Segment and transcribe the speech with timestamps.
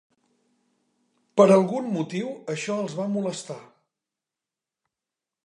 [1.41, 3.61] Per algun motiu, això els va molestar.